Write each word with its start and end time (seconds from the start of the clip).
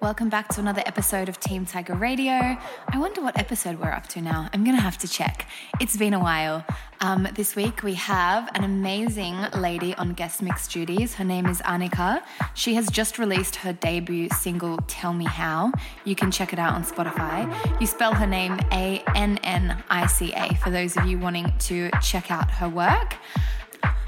Welcome 0.00 0.30
back 0.30 0.48
to 0.48 0.60
another 0.60 0.82
episode 0.86 1.28
of 1.28 1.38
Team 1.40 1.66
Tiger 1.66 1.94
Radio. 1.94 2.32
I 2.32 2.98
wonder 2.98 3.20
what 3.20 3.38
episode 3.38 3.78
we're 3.78 3.92
up 3.92 4.06
to 4.08 4.22
now. 4.22 4.48
I'm 4.52 4.64
gonna 4.64 4.80
have 4.80 4.96
to 4.98 5.08
check. 5.08 5.46
It's 5.78 5.96
been 5.96 6.14
a 6.14 6.18
while. 6.18 6.64
Um, 7.00 7.28
this 7.34 7.54
week 7.54 7.82
we 7.82 7.94
have 7.94 8.50
an 8.54 8.64
amazing 8.64 9.36
lady 9.54 9.94
on 9.96 10.14
guest 10.14 10.40
mix 10.42 10.68
duties. 10.68 11.14
Her 11.14 11.24
name 11.24 11.46
is 11.46 11.60
Annica. 11.62 12.22
She 12.54 12.74
has 12.74 12.88
just 12.88 13.18
released 13.18 13.56
her 13.56 13.72
debut 13.72 14.28
single, 14.30 14.78
Tell 14.86 15.12
Me 15.12 15.26
How. 15.26 15.72
You 16.04 16.14
can 16.14 16.30
check 16.30 16.52
it 16.52 16.58
out 16.58 16.74
on 16.74 16.84
Spotify. 16.84 17.80
You 17.80 17.86
spell 17.86 18.14
her 18.14 18.26
name 18.26 18.58
A 18.72 19.02
N 19.14 19.38
N 19.44 19.82
I 19.90 20.06
C 20.06 20.32
A 20.32 20.54
for 20.56 20.70
those 20.70 20.96
of 20.96 21.06
you 21.06 21.18
wanting 21.18 21.52
to 21.60 21.90
check 22.02 22.30
out 22.30 22.50
her 22.50 22.68
work. 22.68 23.16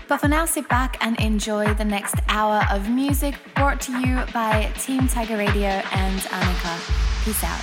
But 0.09 0.19
for 0.19 0.29
now, 0.29 0.45
sit 0.45 0.69
back 0.69 0.99
and 1.01 1.19
enjoy 1.21 1.73
the 1.75 1.85
next 1.85 2.17
hour 2.29 2.67
of 2.71 2.91
music 2.91 3.35
brought 3.55 3.81
to 3.83 3.93
you 3.93 4.23
by 4.33 4.71
Team 4.79 5.09
Tiger 5.09 5.37
Radio 5.37 5.69
and 5.69 6.21
Annica. 6.21 6.79
Peace 7.25 7.43
out. 7.45 7.61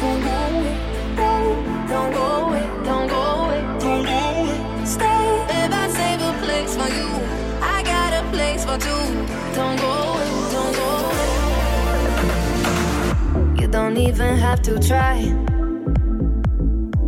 Don't 0.00 0.20
go 0.22 0.30
away, 0.58 0.76
don't 1.16 2.12
go 2.12 2.24
away, 2.46 2.66
don't 2.84 3.08
go 3.08 3.20
away, 3.42 3.60
don't 3.80 4.04
go 4.04 4.18
away. 4.38 4.84
Stay, 4.84 5.44
babe, 5.48 5.72
I 5.72 5.88
save 5.90 6.20
a 6.22 6.32
place 6.44 6.76
for 6.76 6.88
you. 6.88 7.08
I 7.60 7.82
got 7.82 8.12
a 8.12 8.22
place 8.30 8.64
for 8.64 8.78
two. 8.78 9.04
Don't 9.54 9.78
go 9.80 9.90
away, 9.90 10.30
don't 10.54 10.74
go 10.76 10.88
away. 11.08 11.28
You 13.60 13.66
don't 13.66 13.96
even 13.96 14.36
have 14.36 14.62
to 14.62 14.78
try. 14.78 15.34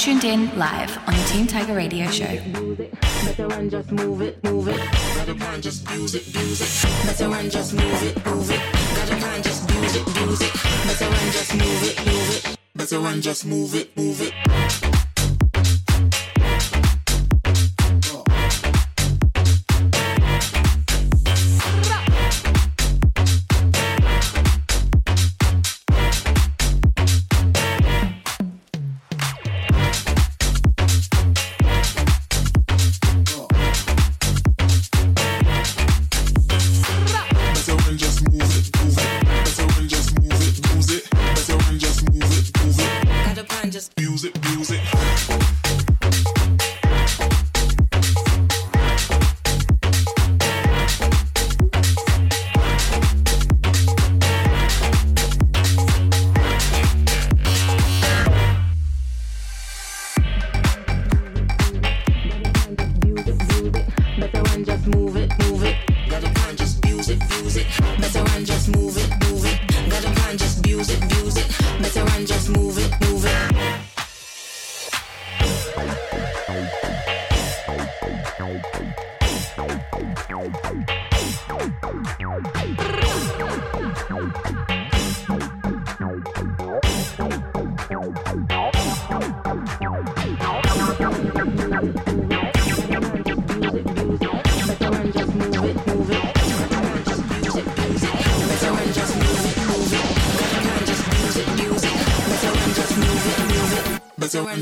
Tuned 0.00 0.24
in 0.24 0.58
live 0.58 0.96
on 1.06 1.12
the 1.12 1.22
Team 1.24 1.46
Tiger 1.46 1.74
Radio 1.74 2.10
Show. 2.10 2.24
Better 2.24 3.46
run, 3.48 3.68
just 3.68 3.92
move 3.92 4.22
it, 4.22 4.42
move 4.42 4.68
it. 4.68 4.80
Plan, 4.80 5.60
just 5.60 5.90
use 5.90 6.14
it, 6.14 6.26
use 6.34 6.62
it. 6.62 7.06
Better 7.06 7.28
run, 7.28 7.50
just 7.50 7.74
use 7.74 8.02
it, 8.04 8.16
use 8.26 8.48
it. 8.50 8.60
Better 8.94 9.16
run, 9.16 9.42
just 9.42 9.68
move 9.68 9.94
it, 9.94 10.06
move 10.16 10.40
it. 10.40 12.56
Better 12.74 12.98
run, 12.98 13.20
just 13.20 13.44
move 13.44 13.74
it, 13.74 13.94
move 13.94 14.22
it. 14.22 14.99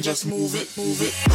Just 0.02 0.26
move 0.26 0.54
it, 0.54 0.68
move 0.76 1.00
it. 1.02 1.27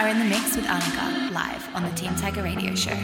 are 0.00 0.08
in 0.08 0.18
the 0.18 0.24
mix 0.24 0.56
with 0.56 0.64
Annica 0.64 1.30
live 1.30 1.74
on 1.74 1.82
the 1.82 1.90
Team 1.90 2.14
Tiger 2.14 2.42
Radio 2.42 2.74
Show. 2.74 2.96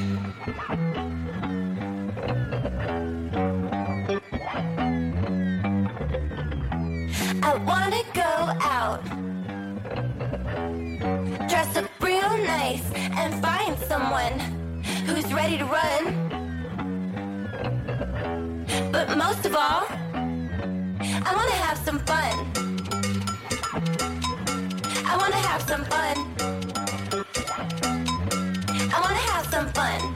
dress 11.48 11.76
up 11.76 11.90
real 12.00 12.36
nice 12.38 12.90
and 12.94 13.34
find 13.42 13.78
someone 13.78 14.38
who's 15.04 15.30
ready 15.34 15.58
to 15.58 15.66
run. 15.66 16.02
But 18.90 19.16
most 19.18 19.44
of 19.44 19.54
all, 19.54 19.84
I 21.00 21.32
want 21.34 21.48
to 21.50 21.56
have 21.56 21.78
some 21.78 21.98
fun. 22.00 22.34
I 25.04 25.16
want 25.18 25.32
to 25.32 25.38
have 25.38 25.62
some 25.62 25.84
fun 25.84 26.55
some 29.56 29.72
fun. 29.72 30.15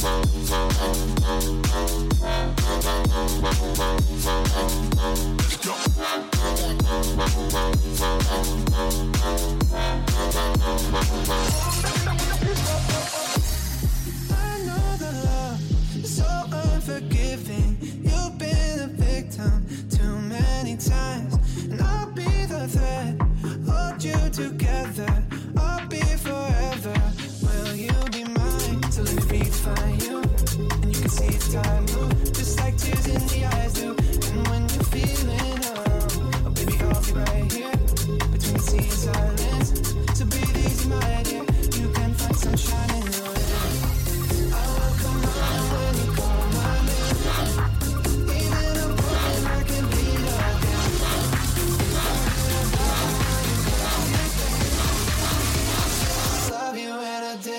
Go. 0.00 0.30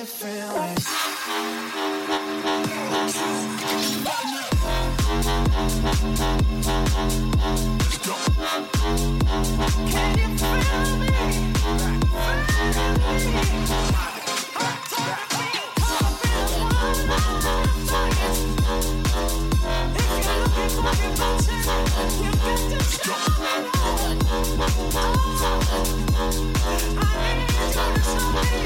Let's 0.01 0.23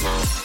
go. 0.04 0.45